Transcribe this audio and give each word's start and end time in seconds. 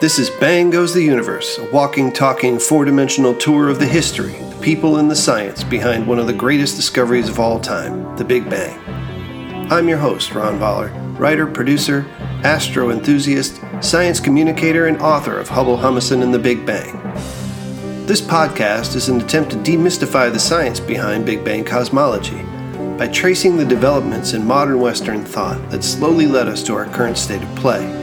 This 0.00 0.20
is 0.20 0.30
Bang 0.30 0.70
Goes 0.70 0.94
the 0.94 1.02
Universe, 1.02 1.58
a 1.58 1.68
walking, 1.72 2.12
talking, 2.12 2.60
four 2.60 2.84
dimensional 2.84 3.34
tour 3.34 3.68
of 3.68 3.80
the 3.80 3.86
history, 3.86 4.34
the 4.34 4.58
people, 4.62 4.98
and 4.98 5.10
the 5.10 5.16
science 5.16 5.64
behind 5.64 6.06
one 6.06 6.20
of 6.20 6.28
the 6.28 6.32
greatest 6.32 6.76
discoveries 6.76 7.28
of 7.28 7.40
all 7.40 7.58
time, 7.58 8.16
the 8.16 8.24
Big 8.24 8.48
Bang. 8.48 8.78
I'm 9.72 9.88
your 9.88 9.98
host, 9.98 10.36
Ron 10.36 10.60
Voller, 10.60 10.92
writer, 11.18 11.48
producer, 11.48 12.06
astro 12.44 12.90
enthusiast, 12.90 13.60
science 13.80 14.20
communicator, 14.20 14.86
and 14.86 15.02
author 15.02 15.36
of 15.36 15.48
Hubble 15.48 15.76
Humason 15.76 16.22
and 16.22 16.32
the 16.32 16.38
Big 16.38 16.64
Bang. 16.64 16.94
This 18.06 18.20
podcast 18.20 18.94
is 18.94 19.08
an 19.08 19.20
attempt 19.20 19.50
to 19.50 19.56
demystify 19.56 20.32
the 20.32 20.38
science 20.38 20.78
behind 20.78 21.26
Big 21.26 21.44
Bang 21.44 21.64
cosmology 21.64 22.40
by 22.96 23.08
tracing 23.08 23.56
the 23.56 23.64
developments 23.64 24.32
in 24.32 24.46
modern 24.46 24.78
Western 24.78 25.24
thought 25.24 25.70
that 25.70 25.82
slowly 25.82 26.28
led 26.28 26.46
us 26.46 26.62
to 26.62 26.74
our 26.74 26.86
current 26.86 27.18
state 27.18 27.42
of 27.42 27.52
play. 27.56 27.97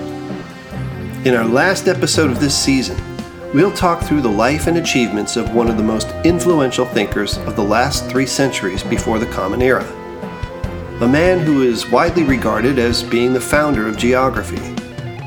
In 1.25 1.33
our 1.33 1.43
last 1.43 1.87
episode 1.87 2.29
of 2.29 2.39
this 2.39 2.55
season, 2.55 3.01
we'll 3.51 3.71
talk 3.71 4.03
through 4.03 4.21
the 4.21 4.29
life 4.29 4.67
and 4.67 4.77
achievements 4.77 5.37
of 5.37 5.55
one 5.55 5.67
of 5.67 5.75
the 5.75 5.81
most 5.81 6.07
influential 6.23 6.85
thinkers 6.85 7.39
of 7.39 7.55
the 7.55 7.63
last 7.63 8.07
three 8.11 8.27
centuries 8.27 8.83
before 8.83 9.17
the 9.17 9.25
Common 9.25 9.59
Era. 9.59 9.83
A 11.01 11.07
man 11.07 11.39
who 11.39 11.63
is 11.63 11.89
widely 11.89 12.21
regarded 12.21 12.77
as 12.77 13.01
being 13.01 13.33
the 13.33 13.41
founder 13.41 13.87
of 13.87 13.97
geography, 13.97 14.75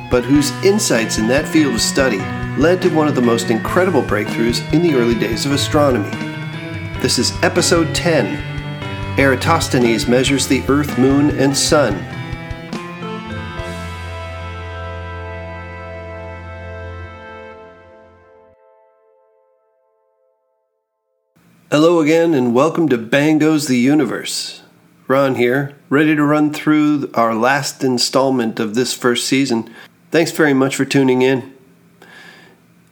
but 0.08 0.22
whose 0.22 0.52
insights 0.64 1.18
in 1.18 1.26
that 1.26 1.48
field 1.48 1.74
of 1.74 1.80
study 1.80 2.20
led 2.62 2.80
to 2.82 2.94
one 2.94 3.08
of 3.08 3.16
the 3.16 3.20
most 3.20 3.50
incredible 3.50 4.02
breakthroughs 4.02 4.72
in 4.72 4.82
the 4.82 4.94
early 4.94 5.18
days 5.18 5.46
of 5.46 5.50
astronomy. 5.50 6.10
This 7.00 7.18
is 7.18 7.32
episode 7.42 7.92
10 7.92 9.18
Eratosthenes 9.18 10.06
measures 10.06 10.46
the 10.46 10.62
Earth, 10.68 10.96
Moon, 10.96 11.36
and 11.40 11.56
Sun 11.56 11.96
Hello 21.70 22.00
again, 22.00 22.32
and 22.32 22.54
welcome 22.54 22.88
to 22.88 22.96
Bang 22.96 23.36
Goes 23.36 23.66
the 23.66 23.76
Universe. 23.76 24.62
Ron 25.06 25.34
here, 25.34 25.76
ready 25.90 26.16
to 26.16 26.24
run 26.24 26.50
through 26.50 27.10
our 27.12 27.34
last 27.34 27.84
installment 27.84 28.58
of 28.58 28.74
this 28.74 28.94
first 28.94 29.26
season. 29.26 29.70
Thanks 30.10 30.32
very 30.32 30.54
much 30.54 30.74
for 30.74 30.86
tuning 30.86 31.20
in. 31.20 31.52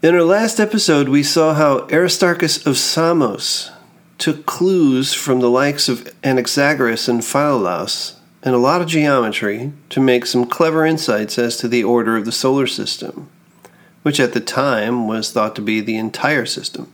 In 0.02 0.14
our 0.14 0.24
last 0.24 0.60
episode, 0.60 1.08
we 1.08 1.22
saw 1.22 1.54
how 1.54 1.88
Aristarchus 1.88 2.66
of 2.66 2.76
Samos 2.76 3.70
took 4.18 4.44
clues 4.44 5.14
from 5.14 5.40
the 5.40 5.48
likes 5.48 5.88
of 5.88 6.04
Anaxagoras 6.22 7.08
and 7.08 7.22
Philolaus 7.22 8.16
and 8.42 8.54
a 8.54 8.58
lot 8.58 8.82
of 8.82 8.88
geometry 8.88 9.72
to 9.88 10.00
make 10.02 10.26
some 10.26 10.44
clever 10.44 10.84
insights 10.84 11.38
as 11.38 11.56
to 11.56 11.66
the 11.66 11.82
order 11.82 12.18
of 12.18 12.26
the 12.26 12.30
solar 12.30 12.66
system, 12.66 13.30
which 14.02 14.20
at 14.20 14.34
the 14.34 14.40
time 14.40 15.08
was 15.08 15.32
thought 15.32 15.56
to 15.56 15.62
be 15.62 15.80
the 15.80 15.96
entire 15.96 16.44
system. 16.44 16.92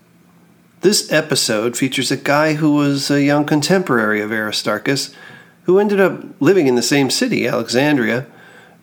This 0.82 1.12
episode 1.12 1.76
features 1.76 2.10
a 2.10 2.16
guy 2.16 2.54
who 2.54 2.74
was 2.74 3.08
a 3.08 3.22
young 3.22 3.44
contemporary 3.44 4.20
of 4.20 4.32
Aristarchus, 4.32 5.14
who 5.62 5.78
ended 5.78 6.00
up 6.00 6.24
living 6.40 6.66
in 6.66 6.74
the 6.74 6.82
same 6.82 7.08
city, 7.08 7.46
Alexandria, 7.46 8.26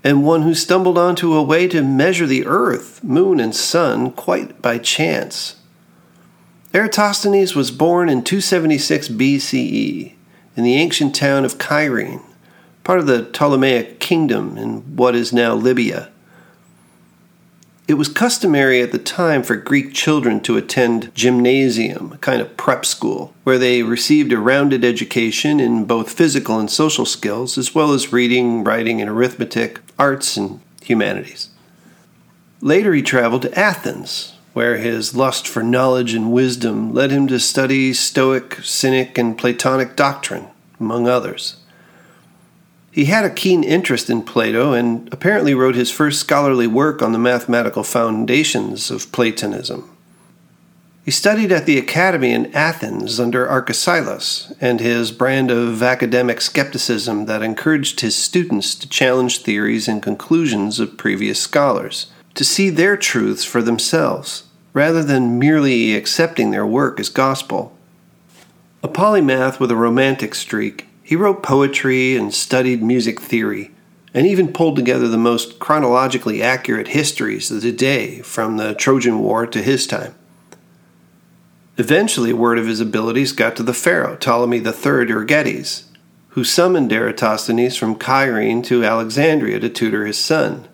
and 0.02 0.24
one 0.24 0.44
who 0.44 0.56
stumbled 0.56 0.98
onto 0.98 1.34
a 1.34 1.44
way 1.44 1.68
to 1.68 1.84
measure 1.84 2.26
the 2.26 2.46
earth, 2.46 3.04
moon, 3.04 3.42
and 3.42 3.54
sun 3.54 4.12
quite 4.12 4.62
by 4.62 4.78
chance. 4.78 5.58
Eratosthenes 6.74 7.54
was 7.54 7.70
born 7.70 8.08
in 8.08 8.24
276 8.24 9.10
BCE 9.10 10.14
in 10.56 10.64
the 10.64 10.76
ancient 10.76 11.14
town 11.14 11.44
of 11.44 11.60
Cyrene, 11.60 12.22
part 12.86 13.00
of 13.00 13.08
the 13.08 13.24
Ptolemaic 13.24 14.00
kingdom 14.00 14.58
in 14.58 14.96
what 14.96 15.16
is 15.16 15.34
now 15.34 15.54
Libya. 15.54 16.10
It 17.90 17.98
was 17.98 18.08
customary 18.08 18.84
at 18.84 18.92
the 18.92 19.00
time 19.00 19.42
for 19.42 19.56
Greek 19.56 19.96
children 19.96 20.42
to 20.42 20.58
attend 20.58 21.12
gymnasium, 21.16 22.12
a 22.12 22.18
kind 22.20 22.40
of 22.40 22.56
prep 22.56 22.86
school, 22.86 23.34
where 23.44 23.58
they 23.58 23.82
received 23.82 24.32
a 24.32 24.38
rounded 24.38 24.86
education 24.86 25.60
in 25.60 25.86
both 25.86 26.12
physical 26.12 26.60
and 26.60 26.70
social 26.70 27.08
skills, 27.08 27.58
as 27.58 27.74
well 27.74 27.92
as 27.92 28.14
reading, 28.14 28.64
writing, 28.64 29.02
and 29.02 29.10
arithmetic, 29.10 29.80
arts, 29.98 30.38
and 30.38 30.60
humanities. 30.84 31.50
Later, 32.62 32.94
he 32.94 33.02
traveled 33.02 33.42
to 33.42 33.60
Athens, 33.60 34.36
where 34.54 34.78
his 34.78 35.16
lust 35.16 35.48
for 35.48 35.64
knowledge 35.64 36.14
and 36.14 36.32
wisdom 36.32 36.94
led 36.94 37.10
him 37.10 37.26
to 37.30 37.40
study 37.40 37.92
Stoic, 37.92 38.60
Cynic, 38.62 39.18
and 39.18 39.36
Platonic 39.36 39.96
doctrine, 39.96 40.46
among 40.80 41.08
others. 41.08 41.56
He 42.92 43.06
had 43.06 43.24
a 43.24 43.30
keen 43.30 43.64
interest 43.64 44.10
in 44.10 44.24
Plato 44.24 44.74
and 44.74 45.08
apparently 45.12 45.54
wrote 45.54 45.76
his 45.76 45.92
first 45.92 46.20
scholarly 46.20 46.68
work 46.68 47.02
on 47.02 47.12
the 47.12 47.20
mathematical 47.20 47.84
foundations 47.84 48.90
of 48.90 49.12
Platonism. 49.12 49.90
He 51.06 51.12
studied 51.12 51.52
at 51.52 51.66
the 51.66 51.78
academy 51.78 52.34
in 52.34 52.54
Athens 52.56 53.20
under 53.20 53.50
Arcesilaus 53.50 54.54
and 54.60 54.80
his 54.80 55.12
brand 55.12 55.50
of 55.50 55.82
academic 55.82 56.42
skepticism 56.42 57.26
that 57.26 57.42
encouraged 57.42 58.02
his 58.02 58.16
students 58.16 58.76
to 58.76 58.90
challenge 58.90 59.42
theories 59.42 59.88
and 59.88 60.04
conclusions 60.04 60.80
of 60.80 60.98
previous 60.98 61.40
scholars, 61.40 62.12
to 62.36 62.44
see 62.44 62.70
their 62.70 62.98
truths 62.98 63.44
for 63.44 63.62
themselves, 63.62 64.44
rather 64.74 65.04
than 65.04 65.40
merely 65.40 65.96
accepting 65.96 66.52
their 66.52 66.66
work 66.66 67.00
as 67.00 67.10
gospel. 67.10 67.76
A 68.84 68.88
polymath 68.88 69.60
with 69.60 69.72
a 69.72 69.76
romantic 69.76 70.36
streak, 70.36 70.89
he 71.10 71.16
wrote 71.16 71.42
poetry 71.42 72.16
and 72.16 72.32
studied 72.32 72.84
music 72.84 73.20
theory, 73.20 73.72
and 74.14 74.28
even 74.28 74.54
pulled 74.54 74.76
together 74.76 75.08
the 75.08 75.18
most 75.18 75.58
chronologically 75.58 76.40
accurate 76.40 76.90
histories 76.90 77.50
of 77.50 77.64
the 77.64 77.72
day 77.72 78.22
from 78.22 78.58
the 78.58 78.76
Trojan 78.76 79.18
War 79.18 79.48
to 79.48 79.60
his 79.60 79.88
time. 79.88 80.14
Eventually, 81.78 82.32
word 82.32 82.60
of 82.60 82.68
his 82.68 82.80
abilities 82.80 83.32
got 83.32 83.56
to 83.56 83.64
the 83.64 83.74
pharaoh, 83.74 84.18
Ptolemy 84.18 84.58
III 84.58 85.08
Euergetes, 85.08 85.86
who 86.28 86.44
summoned 86.44 86.92
Eratosthenes 86.92 87.76
from 87.76 88.00
Cyrene 88.00 88.62
to 88.62 88.84
Alexandria 88.84 89.60
to 89.62 89.68
tutor 89.68 90.06
his 90.06 90.20
son. 90.20 90.68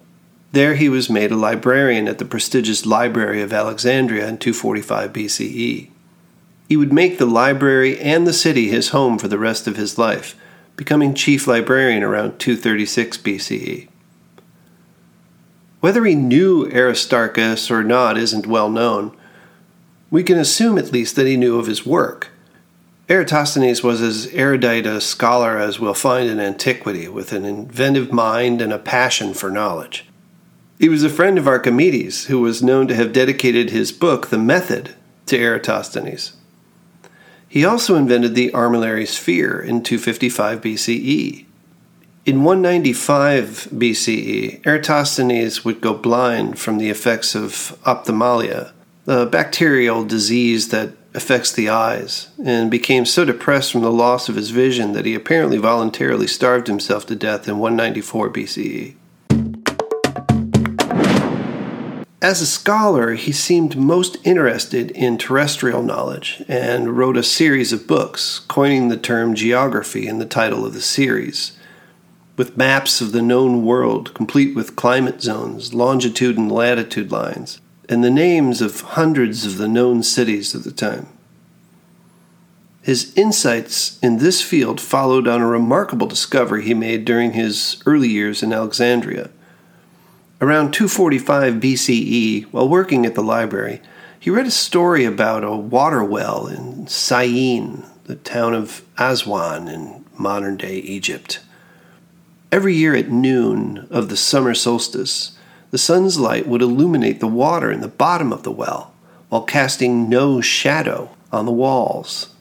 There 0.51 0.75
he 0.75 0.89
was 0.89 1.09
made 1.09 1.31
a 1.31 1.37
librarian 1.37 2.09
at 2.09 2.17
the 2.17 2.25
prestigious 2.25 2.85
Library 2.85 3.41
of 3.41 3.53
Alexandria 3.53 4.27
in 4.27 4.37
245 4.37 5.13
BCE. 5.13 5.91
He 6.67 6.77
would 6.77 6.91
make 6.91 7.17
the 7.17 7.25
library 7.25 7.99
and 7.99 8.25
the 8.25 8.33
city 8.33 8.69
his 8.69 8.89
home 8.89 9.19
for 9.19 9.27
the 9.27 9.37
rest 9.37 9.67
of 9.67 9.77
his 9.77 9.97
life, 9.97 10.35
becoming 10.75 11.13
chief 11.13 11.47
librarian 11.47 12.03
around 12.03 12.39
236 12.39 13.17
BCE. 13.17 13.87
Whether 15.79 16.03
he 16.05 16.15
knew 16.15 16.65
Aristarchus 16.71 17.69
or 17.69 17.83
not 17.83 18.17
isn't 18.17 18.47
well 18.47 18.71
known. 18.71 19.15
We 20.09 20.23
can 20.23 20.39
assume 20.39 20.79
at 20.79 20.91
least 20.91 21.15
that 21.15 21.27
he 21.27 21.37
knew 21.37 21.59
of 21.59 21.67
his 21.67 21.85
work. 21.85 22.29
Eratosthenes 23.07 23.83
was 23.83 24.01
as 24.01 24.25
erudite 24.33 24.87
a 24.87 24.99
scholar 24.99 25.59
as 25.59 25.79
we'll 25.79 25.93
find 25.93 26.27
in 26.27 26.39
antiquity, 26.39 27.07
with 27.07 27.31
an 27.33 27.45
inventive 27.45 28.11
mind 28.11 28.63
and 28.63 28.73
a 28.73 28.79
passion 28.79 29.35
for 29.35 29.51
knowledge. 29.51 30.07
He 30.79 30.89
was 30.89 31.03
a 31.03 31.09
friend 31.09 31.37
of 31.37 31.47
Archimedes, 31.47 32.25
who 32.25 32.41
was 32.41 32.63
known 32.63 32.87
to 32.87 32.95
have 32.95 33.13
dedicated 33.13 33.69
his 33.69 33.91
book, 33.91 34.29
The 34.29 34.39
Method, 34.39 34.95
to 35.27 35.37
Eratosthenes. 35.37 36.33
He 37.55 37.63
also 37.63 37.95
invented 37.95 38.35
the 38.35 38.51
armillary 38.51 39.07
sphere 39.07 39.61
in 39.61 39.81
255 39.81 40.59
BCE. 40.59 41.45
In 42.25 42.43
195 42.43 43.69
BCE, 43.73 44.61
Eratosthenes 44.65 45.63
would 45.63 45.79
go 45.79 45.93
blind 45.93 46.59
from 46.59 46.79
the 46.79 46.89
effects 46.89 47.33
of 47.33 47.79
ophthalmia, 47.85 48.73
a 49.07 49.25
bacterial 49.25 50.03
disease 50.03 50.67
that 50.67 50.97
affects 51.13 51.53
the 51.53 51.69
eyes, 51.69 52.27
and 52.43 52.69
became 52.69 53.05
so 53.05 53.23
depressed 53.23 53.71
from 53.71 53.83
the 53.83 53.89
loss 53.89 54.27
of 54.27 54.35
his 54.35 54.49
vision 54.49 54.91
that 54.91 55.05
he 55.05 55.15
apparently 55.15 55.57
voluntarily 55.57 56.27
starved 56.27 56.67
himself 56.67 57.05
to 57.05 57.15
death 57.15 57.47
in 57.47 57.59
194 57.59 58.31
BCE. 58.31 58.95
As 62.25 62.41
a 62.41 62.47
scholar, 62.47 63.13
he 63.13 63.31
seemed 63.31 63.77
most 63.77 64.17
interested 64.23 64.89
in 64.89 65.19
terrestrial 65.19 65.83
knowledge 65.83 66.43
and 66.47 66.97
wrote 66.97 67.17
a 67.17 67.21
series 67.21 67.71
of 67.71 67.85
books, 67.85 68.39
coining 68.47 68.87
the 68.87 68.97
term 68.97 69.35
geography 69.35 70.07
in 70.07 70.17
the 70.17 70.25
title 70.25 70.65
of 70.65 70.73
the 70.73 70.81
series. 70.81 71.55
With 72.35 72.57
maps 72.57 72.99
of 72.99 73.11
the 73.11 73.21
known 73.21 73.63
world, 73.63 74.15
complete 74.15 74.55
with 74.55 74.75
climate 74.75 75.21
zones, 75.21 75.75
longitude 75.75 76.35
and 76.35 76.51
latitude 76.51 77.11
lines, 77.11 77.61
and 77.87 78.03
the 78.03 78.09
names 78.09 78.59
of 78.59 78.81
hundreds 78.81 79.45
of 79.45 79.59
the 79.59 79.67
known 79.67 80.01
cities 80.01 80.55
of 80.55 80.63
the 80.63 80.71
time. 80.71 81.05
His 82.81 83.13
insights 83.15 83.99
in 83.99 84.17
this 84.17 84.41
field 84.41 84.81
followed 84.81 85.27
on 85.27 85.41
a 85.41 85.47
remarkable 85.47 86.07
discovery 86.07 86.63
he 86.63 86.73
made 86.73 87.05
during 87.05 87.33
his 87.33 87.83
early 87.85 88.09
years 88.09 88.41
in 88.41 88.51
Alexandria. 88.51 89.29
Around 90.45 90.73
245 90.73 91.55
BCE, 91.55 92.43
while 92.51 92.69
working 92.69 93.03
at 93.03 93.15
the 93.15 93.23
library, 93.23 93.81
he 94.19 94.29
read 94.29 94.45
a 94.45 94.51
story 94.51 95.03
about 95.03 95.43
a 95.43 95.55
water 95.55 96.03
well 96.03 96.45
in 96.45 96.85
Syene, 96.85 97.83
the 98.03 98.17
town 98.17 98.53
of 98.53 98.83
Aswan 98.95 99.67
in 99.67 100.05
modern 100.19 100.55
day 100.55 100.75
Egypt. 100.75 101.39
Every 102.51 102.75
year 102.75 102.93
at 102.93 103.09
noon 103.09 103.87
of 103.89 104.09
the 104.09 104.15
summer 104.15 104.53
solstice, 104.53 105.35
the 105.71 105.79
sun's 105.79 106.19
light 106.19 106.45
would 106.45 106.61
illuminate 106.61 107.21
the 107.21 107.25
water 107.25 107.71
in 107.71 107.81
the 107.81 107.87
bottom 107.87 108.31
of 108.31 108.43
the 108.43 108.51
well 108.51 108.93
while 109.29 109.41
casting 109.41 110.07
no 110.09 110.41
shadow 110.41 111.09
on 111.31 111.47
the 111.47 111.51
walls. 111.51 112.34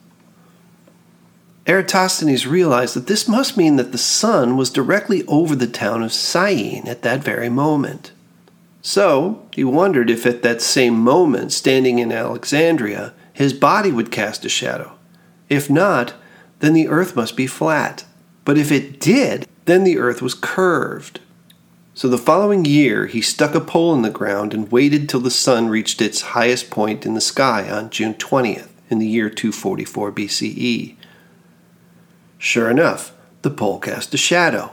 Eratosthenes 1.66 2.46
realized 2.46 2.94
that 2.94 3.06
this 3.06 3.26
must 3.26 3.56
mean 3.56 3.76
that 3.76 3.90
the 3.90 3.99
sun 3.99 4.56
was 4.56 4.69
directly 4.69 5.25
over 5.26 5.56
the 5.56 5.66
town 5.66 6.02
of 6.02 6.12
Syene 6.12 6.87
at 6.87 7.02
that 7.02 7.25
very 7.25 7.49
moment. 7.49 8.12
So, 8.82 9.46
he 9.55 9.64
wondered 9.64 10.11
if 10.11 10.26
at 10.26 10.43
that 10.43 10.61
same 10.61 10.94
moment, 10.94 11.52
standing 11.52 11.99
in 11.99 12.12
Alexandria, 12.12 13.14
his 13.32 13.55
body 13.55 13.90
would 13.90 14.12
cast 14.12 14.44
a 14.44 14.50
shadow. 14.50 14.93
If 15.49 15.70
not, 15.70 16.12
then 16.61 16.75
the 16.75 16.88
earth 16.88 17.16
must 17.16 17.34
be 17.34 17.46
flat. 17.46 18.05
But 18.44 18.58
if 18.58 18.70
it 18.70 19.00
did, 19.00 19.49
then 19.64 19.84
the 19.84 19.99
earth 19.99 20.20
was 20.20 20.34
curved. 20.34 21.20
So 21.94 22.08
the 22.08 22.19
following 22.19 22.67
year, 22.67 23.06
he 23.06 23.22
stuck 23.22 23.55
a 23.55 23.60
pole 23.60 23.94
in 23.94 24.02
the 24.02 24.10
ground 24.10 24.52
and 24.52 24.70
waited 24.70 25.08
till 25.08 25.20
the 25.20 25.31
sun 25.31 25.69
reached 25.69 26.02
its 26.02 26.20
highest 26.20 26.69
point 26.69 27.06
in 27.06 27.14
the 27.14 27.20
sky 27.22 27.70
on 27.70 27.88
June 27.88 28.14
20th 28.14 28.69
in 28.90 28.99
the 28.99 29.06
year 29.06 29.31
244 29.31 30.12
BCE. 30.12 30.96
Sure 32.44 32.70
enough, 32.70 33.14
the 33.41 33.49
pole 33.49 33.81
cast 33.81 34.12
a 34.12 34.19
shadow. 34.19 34.70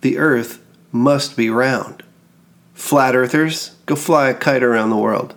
The 0.00 0.16
earth 0.16 0.64
must 0.90 1.36
be 1.36 1.50
round. 1.50 2.02
Flat 2.72 3.14
earthers, 3.14 3.76
go 3.84 3.94
fly 3.94 4.30
a 4.30 4.34
kite 4.34 4.62
around 4.62 4.88
the 4.88 4.96
world. 4.96 5.34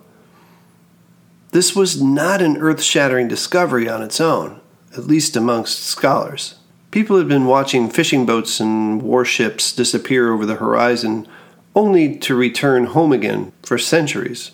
This 1.51 1.75
was 1.75 2.01
not 2.01 2.41
an 2.41 2.55
earth 2.55 2.81
shattering 2.81 3.27
discovery 3.27 3.89
on 3.89 4.01
its 4.01 4.21
own, 4.21 4.61
at 4.93 5.07
least 5.07 5.35
amongst 5.35 5.83
scholars. 5.83 6.55
People 6.89 7.17
had 7.17 7.27
been 7.27 7.45
watching 7.45 7.89
fishing 7.89 8.25
boats 8.25 8.61
and 8.61 9.01
warships 9.01 9.73
disappear 9.73 10.31
over 10.31 10.45
the 10.45 10.55
horizon 10.55 11.27
only 11.75 12.17
to 12.19 12.33
return 12.33 12.85
home 12.85 13.11
again 13.11 13.51
for 13.61 13.77
centuries. 13.77 14.51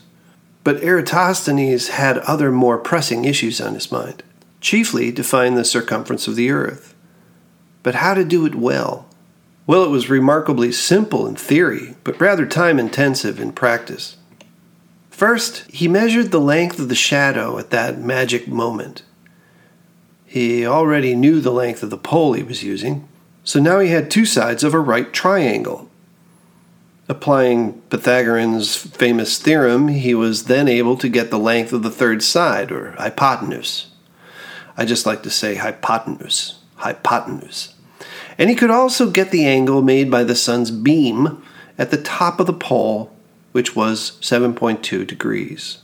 But 0.63 0.83
Eratosthenes 0.83 1.89
had 1.89 2.17
other 2.17 2.51
more 2.51 2.79
pressing 2.79 3.23
issues 3.23 3.61
on 3.61 3.75
his 3.75 3.91
mind, 3.91 4.23
chiefly 4.61 5.11
to 5.11 5.23
find 5.23 5.55
the 5.55 5.63
circumference 5.63 6.27
of 6.27 6.35
the 6.35 6.49
earth. 6.49 6.92
But 7.83 7.95
how 7.95 8.13
to 8.13 8.23
do 8.23 8.45
it 8.45 8.55
well? 8.55 9.05
Well, 9.67 9.83
it 9.83 9.89
was 9.89 10.09
remarkably 10.09 10.71
simple 10.71 11.27
in 11.27 11.35
theory, 11.35 11.95
but 12.03 12.19
rather 12.19 12.45
time 12.45 12.79
intensive 12.79 13.39
in 13.39 13.51
practice. 13.51 14.17
First, 15.09 15.69
he 15.69 15.87
measured 15.87 16.31
the 16.31 16.39
length 16.41 16.79
of 16.79 16.89
the 16.89 16.95
shadow 16.95 17.57
at 17.59 17.69
that 17.69 17.99
magic 17.99 18.47
moment. 18.47 19.03
He 20.25 20.65
already 20.65 21.15
knew 21.15 21.39
the 21.39 21.51
length 21.51 21.83
of 21.83 21.91
the 21.91 21.97
pole 21.97 22.33
he 22.33 22.43
was 22.43 22.63
using, 22.63 23.07
so 23.43 23.59
now 23.59 23.79
he 23.79 23.89
had 23.89 24.09
two 24.09 24.25
sides 24.25 24.63
of 24.63 24.73
a 24.73 24.79
right 24.79 25.13
triangle. 25.13 25.89
Applying 27.07 27.81
Pythagorean's 27.89 28.75
famous 28.75 29.37
theorem, 29.37 29.89
he 29.89 30.15
was 30.15 30.45
then 30.45 30.67
able 30.67 30.97
to 30.97 31.09
get 31.09 31.29
the 31.29 31.39
length 31.39 31.71
of 31.71 31.83
the 31.83 31.91
third 31.91 32.23
side, 32.23 32.71
or 32.71 32.91
hypotenuse. 32.93 33.87
I 34.75 34.85
just 34.85 35.05
like 35.05 35.21
to 35.23 35.29
say 35.29 35.55
hypotenuse. 35.55 36.59
Hypotenuse 36.77 37.72
and 38.37 38.49
he 38.49 38.55
could 38.55 38.71
also 38.71 39.09
get 39.09 39.31
the 39.31 39.45
angle 39.45 39.81
made 39.81 40.09
by 40.09 40.23
the 40.23 40.35
sun's 40.35 40.71
beam 40.71 41.43
at 41.77 41.91
the 41.91 42.01
top 42.01 42.39
of 42.39 42.47
the 42.47 42.53
pole, 42.53 43.11
which 43.51 43.75
was 43.75 44.17
7.2 44.21 45.05
degrees. 45.05 45.79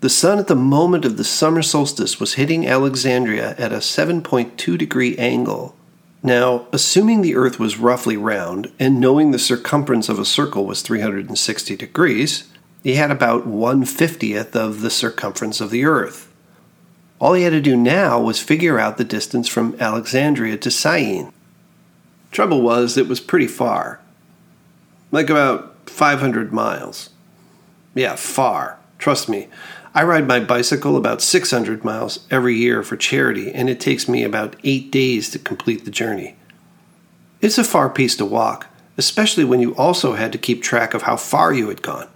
The 0.00 0.08
sun 0.08 0.38
at 0.38 0.46
the 0.46 0.54
moment 0.54 1.04
of 1.04 1.16
the 1.16 1.24
summer 1.24 1.62
solstice 1.62 2.20
was 2.20 2.34
hitting 2.34 2.66
Alexandria 2.66 3.56
at 3.58 3.72
a 3.72 3.78
7.2 3.78 4.78
degree 4.78 5.16
angle. 5.16 5.74
Now, 6.22 6.66
assuming 6.72 7.22
the 7.22 7.34
Earth 7.34 7.58
was 7.58 7.78
roughly 7.78 8.16
round, 8.16 8.72
and 8.78 9.00
knowing 9.00 9.30
the 9.30 9.38
circumference 9.38 10.08
of 10.08 10.18
a 10.18 10.24
circle 10.24 10.66
was 10.66 10.82
360 10.82 11.76
degrees, 11.76 12.48
he 12.82 12.94
had 12.94 13.10
about 13.10 13.46
150th 13.48 14.54
of 14.54 14.82
the 14.82 14.90
circumference 14.90 15.60
of 15.60 15.70
the 15.70 15.84
Earth. 15.84 16.27
All 17.20 17.32
he 17.32 17.42
had 17.42 17.50
to 17.50 17.60
do 17.60 17.76
now 17.76 18.20
was 18.20 18.40
figure 18.40 18.78
out 18.78 18.96
the 18.96 19.04
distance 19.04 19.48
from 19.48 19.76
Alexandria 19.80 20.56
to 20.58 20.70
Syene. 20.70 21.32
Trouble 22.30 22.62
was, 22.62 22.96
it 22.96 23.08
was 23.08 23.20
pretty 23.20 23.48
far. 23.48 24.00
Like 25.10 25.30
about 25.30 25.74
500 25.88 26.52
miles. 26.52 27.10
Yeah, 27.94 28.14
far. 28.14 28.78
Trust 28.98 29.28
me. 29.28 29.48
I 29.94 30.04
ride 30.04 30.28
my 30.28 30.38
bicycle 30.38 30.96
about 30.96 31.22
600 31.22 31.84
miles 31.84 32.26
every 32.30 32.54
year 32.54 32.82
for 32.82 32.96
charity, 32.96 33.50
and 33.52 33.68
it 33.68 33.80
takes 33.80 34.08
me 34.08 34.22
about 34.22 34.54
eight 34.62 34.92
days 34.92 35.30
to 35.30 35.38
complete 35.38 35.84
the 35.84 35.90
journey. 35.90 36.36
It's 37.40 37.58
a 37.58 37.64
far 37.64 37.88
piece 37.88 38.14
to 38.16 38.24
walk, 38.24 38.66
especially 38.96 39.44
when 39.44 39.60
you 39.60 39.74
also 39.76 40.12
had 40.12 40.30
to 40.32 40.38
keep 40.38 40.62
track 40.62 40.94
of 40.94 41.02
how 41.02 41.16
far 41.16 41.52
you 41.52 41.68
had 41.68 41.82
gone. 41.82 42.08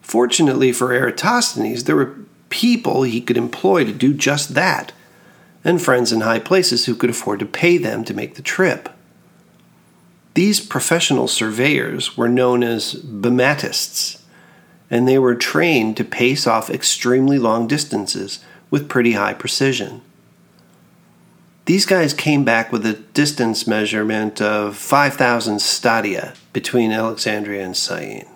Fortunately 0.00 0.72
for 0.72 0.92
Eratosthenes, 0.92 1.84
there 1.84 1.96
were 1.96 2.14
people 2.52 3.02
he 3.02 3.22
could 3.22 3.38
employ 3.38 3.82
to 3.82 3.92
do 3.92 4.12
just 4.12 4.54
that, 4.54 4.92
and 5.64 5.80
friends 5.80 6.12
in 6.12 6.20
high 6.20 6.38
places 6.38 6.84
who 6.84 6.94
could 6.94 7.08
afford 7.08 7.38
to 7.40 7.46
pay 7.46 7.78
them 7.78 8.04
to 8.04 8.12
make 8.12 8.34
the 8.34 8.42
trip. 8.42 8.90
These 10.34 10.60
professional 10.60 11.28
surveyors 11.28 12.14
were 12.14 12.28
known 12.28 12.62
as 12.62 12.94
bematists, 12.94 14.22
and 14.90 15.08
they 15.08 15.18
were 15.18 15.34
trained 15.34 15.96
to 15.96 16.04
pace 16.04 16.46
off 16.46 16.68
extremely 16.68 17.38
long 17.38 17.66
distances 17.66 18.44
with 18.70 18.88
pretty 18.88 19.12
high 19.12 19.34
precision. 19.34 20.02
These 21.64 21.86
guys 21.86 22.12
came 22.12 22.44
back 22.44 22.70
with 22.70 22.84
a 22.84 22.94
distance 23.14 23.66
measurement 23.66 24.42
of 24.42 24.76
5,000 24.76 25.62
stadia 25.62 26.34
between 26.52 26.92
Alexandria 26.92 27.64
and 27.64 27.76
Syene. 27.76 28.26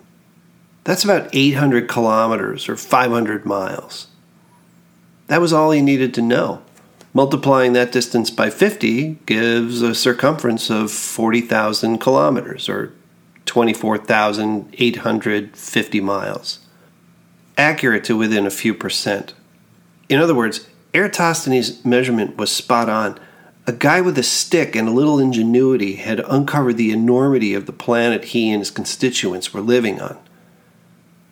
That's 0.86 1.02
about 1.02 1.28
800 1.32 1.88
kilometers 1.88 2.68
or 2.68 2.76
500 2.76 3.44
miles. 3.44 4.06
That 5.26 5.40
was 5.40 5.52
all 5.52 5.72
he 5.72 5.82
needed 5.82 6.14
to 6.14 6.22
know. 6.22 6.62
Multiplying 7.12 7.72
that 7.72 7.90
distance 7.90 8.30
by 8.30 8.50
50 8.50 9.18
gives 9.26 9.82
a 9.82 9.96
circumference 9.96 10.70
of 10.70 10.92
40,000 10.92 11.98
kilometers 11.98 12.68
or 12.68 12.92
24,850 13.46 16.00
miles. 16.00 16.60
Accurate 17.58 18.04
to 18.04 18.16
within 18.16 18.46
a 18.46 18.50
few 18.50 18.72
percent. 18.72 19.34
In 20.08 20.20
other 20.20 20.36
words, 20.36 20.68
Eratosthenes' 20.94 21.84
measurement 21.84 22.36
was 22.36 22.52
spot 22.52 22.88
on. 22.88 23.18
A 23.66 23.72
guy 23.72 24.00
with 24.00 24.16
a 24.18 24.22
stick 24.22 24.76
and 24.76 24.86
a 24.86 24.92
little 24.92 25.18
ingenuity 25.18 25.96
had 25.96 26.20
uncovered 26.20 26.76
the 26.76 26.92
enormity 26.92 27.54
of 27.54 27.66
the 27.66 27.72
planet 27.72 28.26
he 28.26 28.52
and 28.52 28.60
his 28.60 28.70
constituents 28.70 29.52
were 29.52 29.60
living 29.60 30.00
on. 30.00 30.16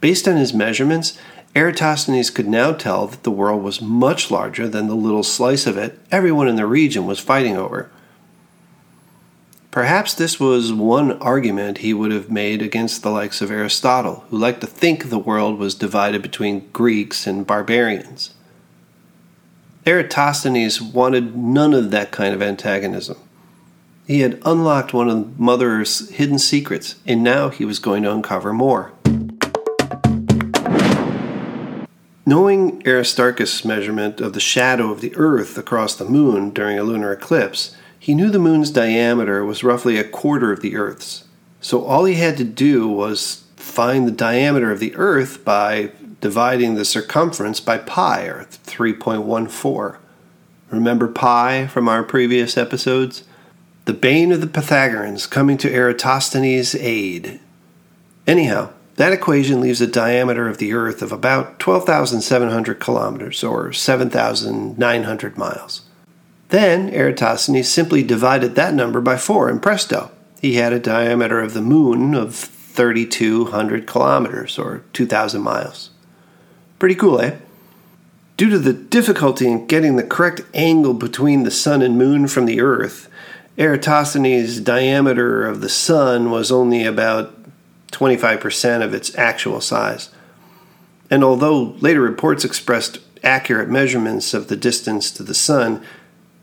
Based 0.05 0.29
on 0.29 0.37
his 0.37 0.53
measurements, 0.53 1.17
Eratosthenes 1.57 2.29
could 2.29 2.47
now 2.47 2.75
tell 2.75 3.07
that 3.07 3.23
the 3.23 3.31
world 3.31 3.63
was 3.63 3.81
much 3.81 4.31
larger 4.31 4.69
than 4.69 4.87
the 4.87 4.95
little 4.95 5.23
slice 5.23 5.67
of 5.67 5.79
it 5.79 5.99
everyone 6.13 6.47
in 6.47 6.57
the 6.57 6.67
region 6.67 7.07
was 7.07 7.19
fighting 7.19 7.57
over. 7.57 7.91
Perhaps 9.71 10.13
this 10.13 10.39
was 10.39 10.75
one 10.75 11.13
argument 11.23 11.79
he 11.79 11.95
would 11.95 12.13
have 12.13 12.31
made 12.31 12.61
against 12.61 13.03
the 13.03 13.09
likes 13.09 13.41
of 13.41 13.51
Aristotle, 13.51 14.27
who 14.29 14.37
liked 14.37 14.61
to 14.61 14.67
think 14.67 15.09
the 15.09 15.19
world 15.19 15.59
was 15.59 15.75
divided 15.75 16.21
between 16.21 16.69
Greeks 16.75 17.27
and 17.27 17.47
barbarians. 17.47 18.35
Eratosthenes 19.87 20.83
wanted 20.83 21.35
none 21.35 21.73
of 21.73 21.91
that 21.93 22.11
kind 22.11 22.35
of 22.35 22.43
antagonism. 22.43 23.17
He 24.07 24.21
had 24.21 24.43
unlocked 24.45 24.93
one 24.93 25.09
of 25.09 25.41
Mother 25.41 25.81
Earth's 25.81 26.11
hidden 26.11 26.39
secrets, 26.39 26.97
and 27.07 27.23
now 27.23 27.49
he 27.49 27.65
was 27.65 27.79
going 27.79 28.03
to 28.03 28.13
uncover 28.13 28.53
more. 28.53 28.93
Knowing 32.27 32.83
Aristarchus' 32.87 33.67
measurement 33.67 34.19
of 34.19 34.33
the 34.33 34.41
shadow 34.41 34.91
of 34.91 35.03
the 35.03 35.15
Earth 35.17 35.59
across 35.59 35.95
the 35.95 36.07
moon 36.07 36.51
during 36.51 36.79
a 36.79 36.83
lunar 36.83 37.13
eclipse, 37.13 37.77
he 37.99 38.15
knew 38.15 38.31
the 38.31 38.39
moon's 38.39 38.71
diameter 38.71 39.45
was 39.45 39.63
roughly 39.63 39.99
a 39.99 40.05
quarter 40.05 40.51
of 40.51 40.61
the 40.61 40.75
Earth's. 40.75 41.25
So 41.61 41.85
all 41.85 42.07
he 42.07 42.15
had 42.15 42.39
to 42.39 42.45
do 42.45 42.89
was 42.89 43.45
find 43.57 44.07
the 44.07 44.13
diameter 44.13 44.71
of 44.71 44.81
the 44.81 44.95
Earth 44.97 45.45
by 45.45 45.91
dividing 46.23 46.75
the 46.75 46.85
circumference 46.87 47.61
by 47.61 47.77
pi, 47.77 48.23
or 48.23 48.45
3.14. 48.45 49.99
Remember 50.71 51.09
pi 51.09 51.67
from 51.67 51.89
our 51.89 52.03
previous 52.03 52.57
episodes? 52.57 53.25
The 53.85 53.93
bane 53.93 54.33
of 54.33 54.41
the 54.41 54.47
Pythagoreans 54.47 55.27
coming 55.27 55.59
to 55.59 55.71
Eratosthenes' 55.71 56.75
aid. 56.75 57.41
Anyhow, 58.27 58.71
that 58.97 59.13
equation 59.13 59.61
leaves 59.61 59.81
a 59.81 59.87
diameter 59.87 60.49
of 60.49 60.59
the 60.59 60.73
Earth 60.73 61.03
of 61.03 61.11
about 61.11 61.59
12,700 61.59 62.79
kilometers, 62.79 63.43
or 63.43 63.73
7,900 63.73 65.37
miles. 65.37 65.83
Then 66.51 66.89
Eratosthenes 66.91 67.69
simply 67.69 68.03
divided 68.03 68.55
that 68.55 68.75
number 68.75 69.01
by 69.01 69.17
4, 69.17 69.49
and 69.49 69.63
presto, 69.63 70.13
he 70.41 70.55
had 70.55 70.73
a 70.73 70.79
diameter 70.79 71.41
of 71.41 71.55
the 71.55 71.61
Moon 71.61 72.15
of 72.15 72.35
3,200 72.35 73.87
kilometers, 73.87 74.59
or 74.59 74.85
2,000 74.93 75.43
miles. 75.43 75.91
Pretty 76.79 76.95
cool, 76.95 77.21
eh? 77.21 77.37
Due 78.37 78.51
to 78.51 78.59
the 78.59 78.73
difficulty 78.73 79.49
in 79.49 79.67
getting 79.67 79.97
the 79.97 80.03
correct 80.03 80.43
angle 80.55 80.95
between 80.95 81.45
the 81.45 81.51
Sun 81.51 81.83
and 81.83 81.97
Moon 81.97 82.27
from 82.27 82.47
the 82.47 82.61
Earth, 82.61 83.09
Eratosthenes' 83.57 84.61
diameter 84.61 85.47
of 85.47 85.61
the 85.61 85.69
Sun 85.69 86.31
was 86.31 86.51
only 86.51 86.85
about 86.85 87.44
25% 87.95 88.83
of 88.83 88.93
its 88.93 89.17
actual 89.17 89.61
size. 89.61 90.11
And 91.11 91.23
although 91.23 91.77
later 91.81 92.01
reports 92.01 92.45
expressed 92.45 92.99
accurate 93.23 93.69
measurements 93.69 94.35
of 94.35 94.49
the 94.49 94.57
distance 94.57 95.11
to 95.13 95.23
the 95.23 95.35
Sun, 95.35 95.83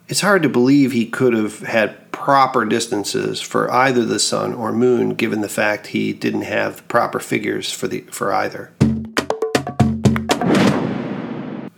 it's 0.07 0.21
hard 0.21 0.43
to 0.43 0.49
believe 0.49 0.91
he 0.91 1.05
could 1.05 1.33
have 1.33 1.59
had 1.59 2.11
proper 2.11 2.65
distances 2.65 3.41
for 3.41 3.71
either 3.71 4.05
the 4.05 4.19
Sun 4.19 4.53
or 4.53 4.71
Moon, 4.71 5.15
given 5.15 5.41
the 5.41 5.49
fact 5.49 5.87
he 5.87 6.13
didn't 6.13 6.41
have 6.41 6.77
the 6.77 6.83
proper 6.83 7.19
figures 7.19 7.71
for, 7.71 7.87
the, 7.87 8.01
for 8.11 8.33
either. 8.33 8.71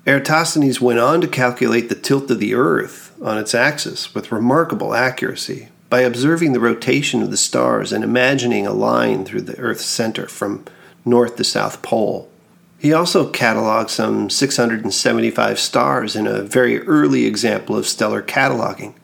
Eratosthenes 0.06 0.82
went 0.82 1.00
on 1.00 1.22
to 1.22 1.28
calculate 1.28 1.90
the 1.90 1.96
tilt 1.96 2.30
of 2.30 2.40
the 2.40 2.54
Earth 2.54 3.16
on 3.22 3.38
its 3.38 3.56
axis 3.56 4.14
with 4.14 4.32
remarkable 4.32 4.94
accuracy 4.94 5.70
by 5.94 6.02
observing 6.02 6.54
the 6.54 6.60
rotation 6.60 7.22
of 7.22 7.30
the 7.30 7.38
stars 7.38 7.94
and 7.94 8.04
imagining 8.04 8.66
a 8.66 8.74
line 8.74 9.24
through 9.24 9.44
the 9.44 9.60
Earth's 9.60 9.86
center 9.86 10.28
from 10.28 10.66
north 11.06 11.36
to 11.36 11.44
south 11.44 11.84
pole. 11.84 12.28
He 12.80 12.92
also 12.92 13.32
cataloged 13.32 13.92
some 13.92 14.32
675 14.32 15.60
stars 15.60 16.16
in 16.16 16.26
a 16.26 16.42
very 16.42 16.82
early 16.88 17.26
example 17.26 17.78
of 17.78 17.86
stellar 17.86 18.24
cataloging. 18.24 18.96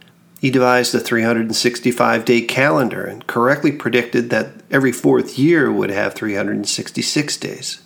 He 0.41 0.49
devised 0.49 0.95
a 0.95 0.99
365 0.99 2.25
day 2.25 2.41
calendar 2.41 3.05
and 3.05 3.27
correctly 3.27 3.71
predicted 3.71 4.31
that 4.31 4.53
every 4.71 4.91
fourth 4.91 5.37
year 5.37 5.71
would 5.71 5.91
have 5.91 6.15
366 6.15 7.37
days. 7.37 7.83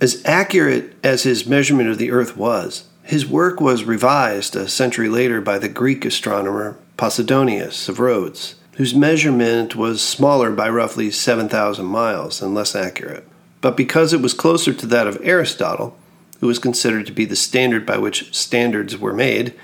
As 0.00 0.22
accurate 0.24 0.94
as 1.04 1.24
his 1.24 1.46
measurement 1.46 1.90
of 1.90 1.98
the 1.98 2.10
Earth 2.10 2.34
was, 2.34 2.84
his 3.02 3.26
work 3.26 3.60
was 3.60 3.84
revised 3.84 4.56
a 4.56 4.70
century 4.70 5.10
later 5.10 5.42
by 5.42 5.58
the 5.58 5.68
Greek 5.68 6.06
astronomer 6.06 6.78
Posidonius 6.96 7.88
of 7.88 7.98
Rhodes, 7.98 8.56
whose 8.76 8.94
measurement 8.94 9.76
was 9.76 10.00
smaller 10.00 10.50
by 10.50 10.68
roughly 10.68 11.10
7,000 11.10 11.84
miles 11.84 12.40
and 12.40 12.54
less 12.54 12.74
accurate. 12.74 13.26
But 13.60 13.76
because 13.76 14.12
it 14.12 14.20
was 14.20 14.34
closer 14.34 14.72
to 14.72 14.86
that 14.86 15.06
of 15.06 15.18
Aristotle, 15.22 15.96
who 16.40 16.46
was 16.46 16.58
considered 16.58 17.06
to 17.06 17.12
be 17.12 17.24
the 17.24 17.36
standard 17.36 17.86
by 17.86 17.98
which 17.98 18.34
standards 18.34 18.98
were 18.98 19.12
made, 19.12 19.54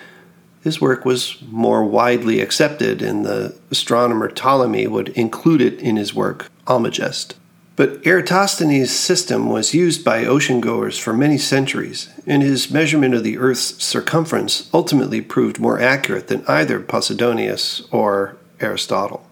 his 0.63 0.81
work 0.81 1.05
was 1.05 1.41
more 1.43 1.85
widely 1.85 2.41
accepted, 2.41 3.03
and 3.03 3.25
the 3.25 3.57
astronomer 3.71 4.29
Ptolemy 4.29 4.87
would 4.87 5.09
include 5.11 5.61
it 5.61 5.81
in 5.81 5.97
his 5.97 6.15
work 6.15 6.51
Almagest. 6.67 7.35
But 7.79 8.05
Eratosthenes' 8.05 8.91
system 8.91 9.49
was 9.49 9.73
used 9.73 10.05
by 10.05 10.25
oceangoers 10.25 10.99
for 10.99 11.13
many 11.13 11.39
centuries, 11.39 12.09
and 12.27 12.43
his 12.43 12.73
measurement 12.73 13.15
of 13.15 13.23
the 13.23 13.39
Earth's 13.39 13.81
circumference 13.81 14.69
ultimately 14.75 15.21
proved 15.21 15.61
more 15.61 15.79
accurate 15.79 16.27
than 16.27 16.45
either 16.49 16.81
Posidonius 16.81 17.87
or 17.93 18.37
Aristotle. 18.59 19.25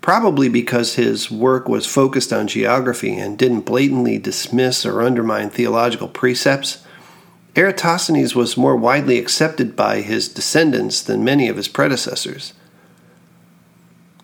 Probably 0.00 0.48
because 0.48 0.96
his 0.96 1.30
work 1.30 1.68
was 1.68 1.86
focused 1.86 2.32
on 2.32 2.48
geography 2.48 3.16
and 3.16 3.38
didn't 3.38 3.60
blatantly 3.60 4.18
dismiss 4.18 4.84
or 4.84 5.00
undermine 5.00 5.48
theological 5.48 6.08
precepts, 6.08 6.84
Eratosthenes 7.54 8.34
was 8.34 8.56
more 8.56 8.74
widely 8.74 9.20
accepted 9.20 9.76
by 9.76 10.00
his 10.00 10.26
descendants 10.28 11.00
than 11.00 11.22
many 11.22 11.46
of 11.46 11.58
his 11.58 11.68
predecessors. 11.68 12.54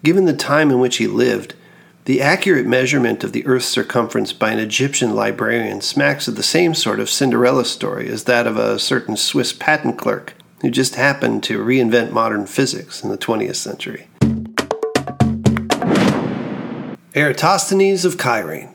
Given 0.02 0.24
the 0.24 0.32
time 0.32 0.72
in 0.72 0.80
which 0.80 0.96
he 0.96 1.06
lived, 1.06 1.54
the 2.08 2.22
accurate 2.22 2.64
measurement 2.64 3.22
of 3.22 3.32
the 3.32 3.44
Earth's 3.44 3.66
circumference 3.66 4.32
by 4.32 4.50
an 4.50 4.58
Egyptian 4.58 5.14
librarian 5.14 5.82
smacks 5.82 6.26
of 6.26 6.36
the 6.36 6.42
same 6.42 6.74
sort 6.74 7.00
of 7.00 7.10
Cinderella 7.10 7.66
story 7.66 8.08
as 8.08 8.24
that 8.24 8.46
of 8.46 8.56
a 8.56 8.78
certain 8.78 9.14
Swiss 9.14 9.52
patent 9.52 9.98
clerk 9.98 10.32
who 10.62 10.70
just 10.70 10.94
happened 10.94 11.42
to 11.42 11.62
reinvent 11.62 12.10
modern 12.10 12.46
physics 12.46 13.04
in 13.04 13.10
the 13.10 13.18
20th 13.18 13.56
century. 13.56 14.06
Eratosthenes 17.14 18.06
of 18.06 18.18
Cyrene, 18.18 18.74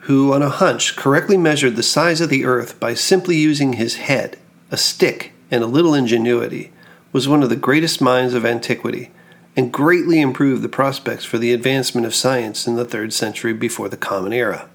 who 0.00 0.34
on 0.34 0.42
a 0.42 0.50
hunch 0.50 0.94
correctly 0.94 1.38
measured 1.38 1.76
the 1.76 1.82
size 1.82 2.20
of 2.20 2.28
the 2.28 2.44
Earth 2.44 2.78
by 2.78 2.92
simply 2.92 3.38
using 3.38 3.72
his 3.72 3.96
head, 3.96 4.36
a 4.70 4.76
stick, 4.76 5.32
and 5.50 5.64
a 5.64 5.66
little 5.66 5.94
ingenuity, 5.94 6.70
was 7.12 7.26
one 7.26 7.42
of 7.42 7.48
the 7.48 7.56
greatest 7.56 8.02
minds 8.02 8.34
of 8.34 8.44
antiquity 8.44 9.10
and 9.56 9.72
greatly 9.72 10.20
improved 10.20 10.62
the 10.62 10.68
prospects 10.68 11.24
for 11.24 11.38
the 11.38 11.52
advancement 11.52 12.06
of 12.06 12.14
science 12.14 12.66
in 12.66 12.76
the 12.76 12.84
third 12.84 13.12
century 13.12 13.52
before 13.52 13.88
the 13.88 13.96
Common 13.96 14.32
Era. 14.32 14.68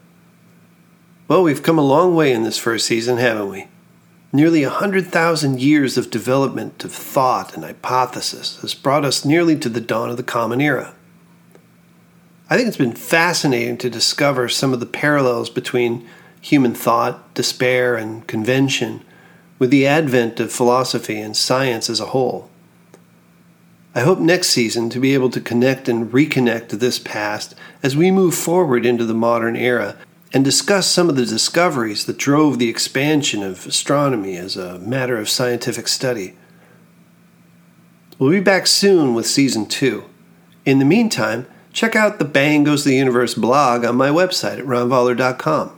Well, 1.27 1.43
we've 1.43 1.63
come 1.63 1.77
a 1.77 1.86
long 1.86 2.15
way 2.15 2.31
in 2.31 2.43
this 2.43 2.57
first 2.57 2.86
season, 2.86 3.17
haven't 3.17 3.50
we? 3.50 3.67
Nearly 4.31 4.63
a 4.63 4.69
hundred 4.69 5.07
thousand 5.07 5.59
years 5.59 5.98
of 5.98 6.09
development 6.09 6.83
of 6.83 6.91
thought 6.91 7.53
and 7.55 7.63
hypothesis 7.63 8.59
has 8.62 8.74
brought 8.74 9.05
us 9.05 9.25
nearly 9.25 9.57
to 9.57 9.69
the 9.69 9.81
dawn 9.81 10.09
of 10.09 10.17
the 10.17 10.24
Common 10.24 10.62
Era. 10.62 10.95
I 12.50 12.55
think 12.55 12.67
it's 12.67 12.77
been 12.77 12.93
fascinating 12.93 13.77
to 13.77 13.89
discover 13.89 14.50
some 14.50 14.74
of 14.74 14.79
the 14.79 14.86
parallels 14.88 15.50
between 15.50 16.07
human 16.41 16.74
thought, 16.74 17.33
despair, 17.33 17.95
and 17.95 18.25
convention 18.25 19.03
with 19.59 19.69
the 19.69 19.86
advent 19.86 20.39
of 20.39 20.51
philosophy 20.51 21.19
and 21.19 21.36
science 21.36 21.89
as 21.89 22.00
a 22.00 22.07
whole. 22.07 22.50
I 23.96 24.01
hope 24.01 24.19
next 24.19 24.50
season 24.50 24.89
to 24.91 25.00
be 25.00 25.15
able 25.15 25.31
to 25.31 25.41
connect 25.41 25.89
and 25.89 26.12
reconnect 26.12 26.69
to 26.69 26.75
this 26.75 27.00
past 27.00 27.55
as 27.81 27.98
we 27.98 28.12
move 28.12 28.36
forward 28.36 28.86
into 28.86 29.03
the 29.03 29.15
modern 29.15 29.55
era 29.55 29.98
and 30.31 30.46
discuss 30.46 30.86
some 30.88 31.10
of 31.10 31.15
the 31.15 31.25
discoveries 31.25 32.05
that 32.05 32.17
drove 32.17 32.60
the 32.60 32.69
expansion 32.69 33.41
of 33.41 33.65
astronomy 33.65 34.38
as 34.38 34.55
a 34.55 34.77
matter 34.79 35.17
of 35.17 35.27
scientific 35.27 35.88
study. 35.88 36.36
We'll 38.19 38.29
be 38.29 38.39
back 38.39 38.67
soon 38.67 39.15
with 39.15 39.25
season 39.25 39.65
two. 39.65 40.03
In 40.65 40.77
the 40.77 40.86
meantime, 40.86 41.48
check 41.74 41.96
out 41.96 42.19
the 42.19 42.25
Bang 42.25 42.63
Goes 42.65 42.84
the 42.84 42.96
Universe 42.96 43.34
blog 43.34 43.84
on 43.84 43.96
my 43.96 44.10
website 44.10 44.60
at 44.60 44.65
ronvoller.com 44.65 45.72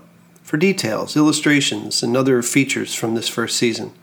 for 0.43 0.57
details, 0.57 1.15
illustrations, 1.15 2.03
and 2.03 2.17
other 2.17 2.41
features 2.41 2.93
from 2.93 3.15
this 3.15 3.29
first 3.29 3.55
season. 3.55 3.93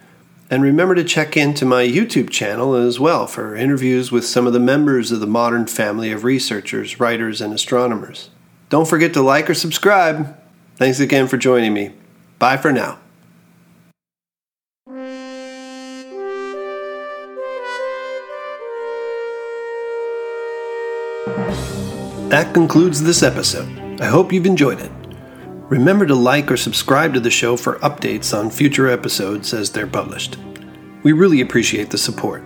And 0.51 0.63
remember 0.63 0.95
to 0.95 1.05
check 1.05 1.37
into 1.37 1.67
my 1.67 1.85
YouTube 1.85 2.31
channel 2.31 2.75
as 2.75 2.99
well 2.99 3.27
for 3.27 3.55
interviews 3.55 4.11
with 4.11 4.25
some 4.25 4.47
of 4.47 4.55
the 4.55 4.61
members 4.61 5.13
of 5.13 5.21
the 5.21 5.27
modern 5.27 5.67
family 5.67 6.11
of 6.11 6.25
researchers, 6.25 6.99
writers, 6.99 7.43
and 7.43 7.53
astronomers. 7.53 8.31
Don't 8.71 8.89
forget 8.89 9.13
to 9.15 9.23
like 9.23 9.51
or 9.51 9.55
subscribe. 9.55 10.39
Thanks 10.77 11.01
again 11.01 11.29
for 11.29 11.37
joining 11.37 11.75
me. 11.75 11.93
Bye 12.39 12.57
for 12.57 12.73
now. 12.73 12.99
That 22.29 22.53
concludes 22.53 23.03
this 23.03 23.23
episode. 23.23 24.01
I 24.01 24.07
hope 24.07 24.33
you've 24.33 24.47
enjoyed 24.47 24.81
it. 24.81 24.93
Remember 25.69 26.07
to 26.07 26.15
like 26.15 26.51
or 26.51 26.57
subscribe 26.57 27.13
to 27.13 27.21
the 27.21 27.31
show 27.31 27.57
for 27.57 27.79
updates 27.81 28.37
on 28.37 28.51
future 28.51 28.89
episodes 28.89 29.53
as 29.53 29.71
they're 29.71 29.87
published. 29.87 30.39
We 31.03 31.13
really 31.13 31.43
appreciate 31.43 31.91
the 31.91 31.99
support. 31.99 32.43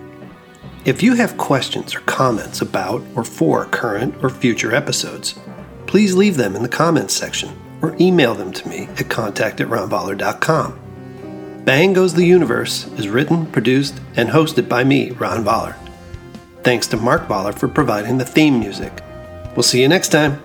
If 0.83 1.01
you 1.01 1.15
have 1.15 1.37
questions 1.37 1.95
or 1.95 2.01
comments 2.01 2.61
about 2.61 3.01
or 3.15 3.23
for 3.23 3.65
current 3.67 4.21
or 4.21 4.29
future 4.29 4.75
episodes, 4.75 5.39
please 5.87 6.15
leave 6.15 6.35
them 6.35 6.57
in 6.57 6.63
the 6.63 6.69
comments 6.69 7.13
section 7.13 7.57
or 7.81 7.95
email 7.97 8.35
them 8.35 8.51
to 8.51 8.67
me 8.67 8.89
at 8.97 9.09
contact 9.09 9.61
at 9.61 9.69
ronvoller.com. 9.69 10.79
Bang 11.63 11.93
Goes 11.93 12.13
the 12.13 12.25
Universe 12.25 12.87
is 12.97 13.07
written, 13.07 13.45
produced, 13.45 14.01
and 14.17 14.27
hosted 14.29 14.67
by 14.67 14.83
me, 14.83 15.11
Ron 15.11 15.45
Voller. 15.45 15.75
Thanks 16.63 16.87
to 16.87 16.97
Mark 16.97 17.29
Voller 17.29 17.57
for 17.57 17.69
providing 17.69 18.17
the 18.17 18.25
theme 18.25 18.59
music. 18.59 19.01
We'll 19.55 19.63
see 19.63 19.81
you 19.81 19.87
next 19.87 20.09
time. 20.09 20.43